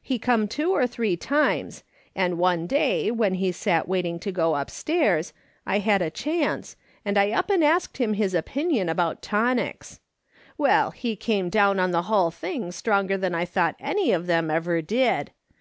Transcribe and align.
He 0.00 0.20
come 0.20 0.46
two 0.46 0.70
or 0.70 0.86
three 0.86 1.16
times, 1.16 1.82
and 2.14 2.38
one 2.38 2.64
day, 2.68 3.10
when 3.10 3.34
he 3.34 3.50
sat 3.50 3.88
waiting 3.88 4.20
to 4.20 4.30
go 4.30 4.54
upstairs, 4.54 5.32
I 5.66 5.80
had 5.80 6.00
a 6.00 6.10
chance, 6.12 6.76
and 7.04 7.18
I 7.18 7.32
up 7.32 7.50
and 7.50 7.64
asked 7.64 7.96
him 7.98 8.14
his 8.14 8.34
opinion 8.34 8.88
about 8.88 9.20
tonics. 9.20 9.98
Well, 10.56 10.92
he 10.92 11.16
come 11.16 11.48
down 11.48 11.80
on 11.80 11.90
the 11.90 12.02
hull 12.02 12.30
thing 12.30 12.70
stronger 12.70 13.16
than 13.16 13.34
I 13.34 13.44
thought 13.44 13.74
any 13.80 14.12
of 14.12 14.28
them 14.28 14.48
ever 14.48 14.80
did. 14.80 15.32